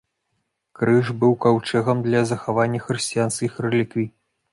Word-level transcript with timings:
Крыж 0.77 1.11
быў 1.23 1.33
каўчэгам 1.45 2.01
для 2.07 2.21
захавання 2.31 2.79
хрысціянскіх 2.87 3.61
рэліквій. 3.67 4.07